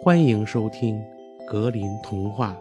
[0.00, 0.96] 欢迎收听
[1.44, 2.56] 《格林童话》，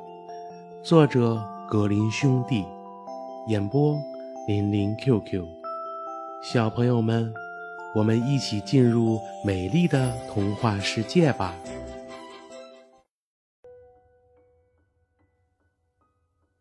[0.83, 2.65] 作者格林兄弟，
[3.47, 3.95] 演播
[4.47, 5.45] 林林 QQ。
[6.41, 7.31] 小朋友们，
[7.93, 11.53] 我们一起进入美丽的童话世界吧！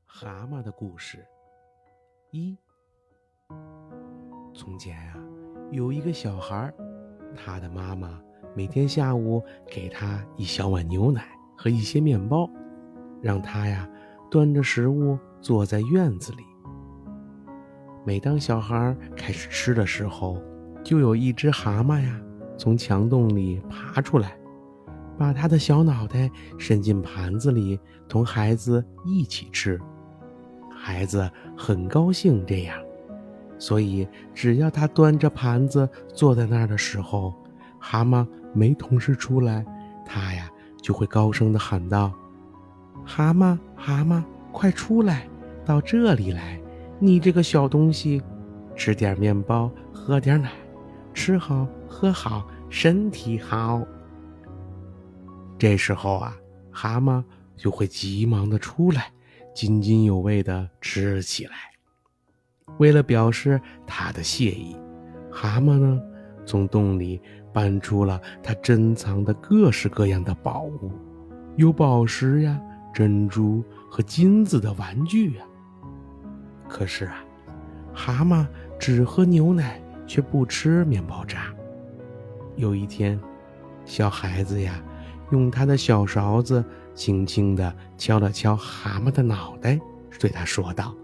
[0.04, 1.26] 蛤蟆的故事
[2.30, 2.54] 一：
[4.54, 5.16] 从前呀，
[5.70, 6.70] 有一个小孩，
[7.34, 8.22] 他的妈妈。
[8.56, 12.48] 每天下午给他一小碗牛奶和一些面包，
[13.20, 13.86] 让他呀
[14.30, 16.38] 端着食物坐在院子里。
[18.02, 20.40] 每当小孩开始吃的时候，
[20.82, 22.18] 就有一只蛤蟆呀
[22.56, 24.34] 从墙洞里爬出来，
[25.18, 27.78] 把他的小脑袋伸进盘子里，
[28.08, 29.78] 同孩子一起吃。
[30.70, 32.82] 孩子很高兴这样，
[33.58, 37.34] 所以只要他端着盘子坐在那儿的时候，
[37.78, 38.26] 蛤蟆。
[38.56, 39.64] 没同事出来，
[40.06, 42.10] 他呀就会高声的喊道
[43.04, 45.28] ：“蛤蟆，蛤蟆，快出来，
[45.62, 46.58] 到这里来！
[46.98, 48.22] 你这个小东西，
[48.74, 50.50] 吃点面包，喝点奶，
[51.12, 53.82] 吃好喝好，身体好。”
[55.58, 56.34] 这时候啊，
[56.70, 57.22] 蛤蟆
[57.58, 59.12] 就会急忙的出来，
[59.54, 61.52] 津津有味的吃起来。
[62.78, 64.74] 为了表示他的谢意，
[65.30, 66.00] 蛤蟆呢？
[66.48, 67.20] 从洞里
[67.56, 70.92] 搬出了他珍藏的各式各样的宝物，
[71.56, 72.60] 有宝石呀、
[72.92, 75.44] 珍珠和金子的玩具呀。
[76.68, 77.24] 可是啊，
[77.94, 78.46] 蛤蟆
[78.78, 81.50] 只喝牛奶，却不吃面包渣。
[82.56, 83.18] 有一天，
[83.86, 84.78] 小孩子呀，
[85.30, 86.62] 用他的小勺子
[86.94, 89.80] 轻轻地敲了敲蛤蟆的脑袋，
[90.20, 90.94] 对他说道：“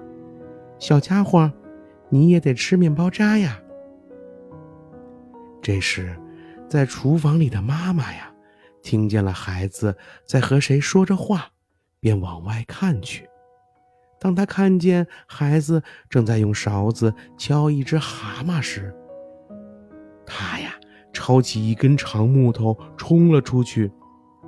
[0.78, 1.50] 小家伙，
[2.10, 3.58] 你也得吃面包渣呀。”
[5.62, 6.14] 这时，
[6.72, 8.32] 在厨房里的妈妈呀，
[8.82, 11.50] 听见了孩子在和谁说着话，
[12.00, 13.28] 便往外看去。
[14.18, 18.90] 当他看见孩子正在用勺子敲一只蛤蟆时，
[20.24, 20.72] 他呀，
[21.12, 23.92] 抄起一根长木头冲了出去，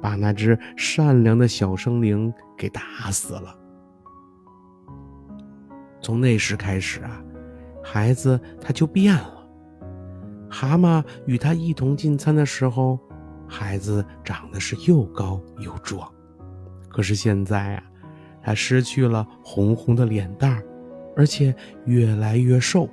[0.00, 3.54] 把那只善良的小生灵给打死了。
[6.00, 7.22] 从那时开始啊，
[7.82, 9.43] 孩子他就变了。
[10.54, 12.96] 蛤蟆与他一同进餐的时候，
[13.48, 16.08] 孩子长得是又高又壮。
[16.88, 17.82] 可是现在啊，
[18.40, 20.64] 他失去了红红的脸蛋儿，
[21.16, 21.52] 而且
[21.86, 22.88] 越来越瘦。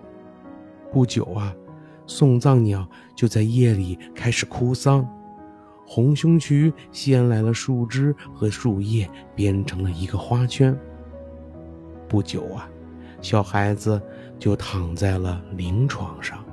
[0.92, 1.54] 不久啊，
[2.08, 5.08] 送葬鸟就在夜里开始哭丧，
[5.86, 10.76] 红胸渠衔来了树枝和树叶，编成了一个花圈。
[12.10, 12.68] 不久啊，
[13.22, 14.02] 小孩子
[14.40, 16.44] 就躺在了灵床上。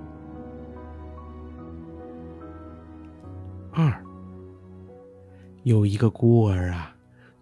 [3.80, 4.04] 二，
[5.62, 6.92] 有一个孤儿啊，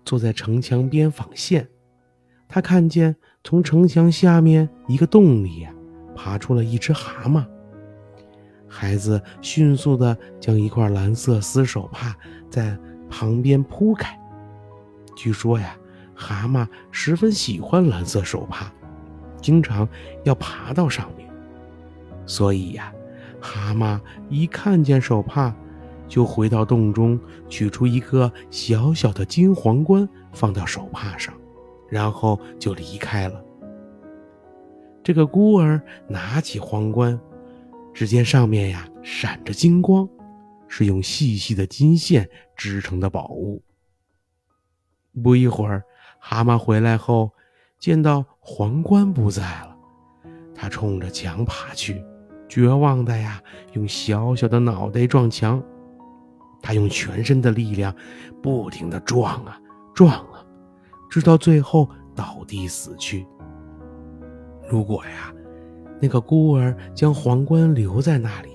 [0.05, 1.67] 坐在城墙边纺线。
[2.47, 5.73] 他看见从城墙下面一个洞里呀，
[6.15, 7.43] 爬出了一只蛤蟆。
[8.69, 12.15] 孩子迅速的将一块蓝色丝手帕
[12.51, 14.15] 在旁边铺开。
[15.17, 15.75] 据说呀，
[16.15, 18.71] 蛤蟆十分喜欢蓝色手帕，
[19.41, 19.89] 经常
[20.23, 21.27] 要爬到上面。
[22.27, 22.93] 所以呀，
[23.41, 23.99] 蛤蟆
[24.29, 25.57] 一看见手帕。
[26.09, 27.19] 就回到洞中，
[27.49, 31.34] 取出一个小小的金皇冠，放到手帕上，
[31.89, 33.43] 然后就离开了。
[35.03, 37.19] 这个孤儿拿起皇冠，
[37.95, 40.09] 只见上面呀闪着金光，
[40.69, 43.62] 是用细细的金线织成的宝物。
[45.22, 45.83] 不一会儿，
[46.19, 47.31] 蛤蟆回来后，
[47.78, 49.77] 见到皇冠不在了，
[50.55, 52.05] 他冲着墙爬去，
[52.49, 53.41] 绝望的呀，
[53.75, 55.62] 用小小的脑袋撞墙。
[56.62, 57.94] 他用全身的力量，
[58.43, 59.61] 不停地撞啊
[59.94, 60.44] 撞啊，
[61.09, 63.27] 直到最后倒地死去。
[64.69, 65.33] 如果呀，
[66.00, 68.50] 那个孤儿将皇冠留在那里，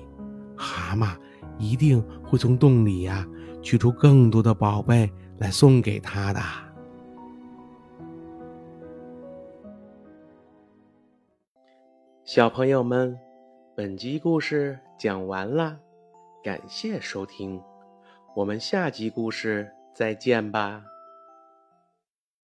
[0.56, 1.16] 蛤蟆
[1.58, 3.26] 一定会从洞里呀
[3.62, 6.42] 取出更多的宝贝来送给他的。
[12.24, 13.18] 小朋友们，
[13.76, 15.80] 本集故事讲完了，
[16.44, 17.62] 感谢收听。
[18.34, 20.91] 我们下集故事再见吧。